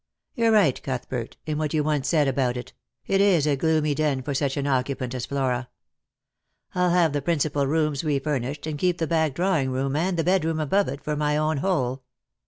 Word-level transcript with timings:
You're 0.33 0.49
right, 0.51 0.81
Cuthbert, 0.81 1.37
in 1.45 1.59
what 1.59 1.75
you 1.75 1.83
once 1.83 2.07
said 2.07 2.27
about 2.27 2.57
it; 2.57 2.73
it 3.05 3.21
is 3.21 3.45
a 3.45 3.55
gloomy 3.55 3.93
den 3.93 4.23
for 4.23 4.33
such 4.33 4.57
an 4.57 4.65
occupant 4.65 5.13
as 5.13 5.27
Flora. 5.27 5.69
I'll 6.73 6.89
have 6.89 7.13
the 7.13 7.21
principal 7.21 7.67
rooms 7.67 8.03
refurnished, 8.03 8.65
and 8.65 8.79
keep 8.79 8.97
the 8.97 9.05
back 9.05 9.35
drawing 9.35 9.69
room 9.69 9.95
and 9.95 10.17
the 10.17 10.23
bedroom 10.23 10.59
above 10.59 10.87
it 10.87 11.03
for 11.03 11.15
my 11.15 11.37
own 11.37 11.57
hole. 11.57 12.01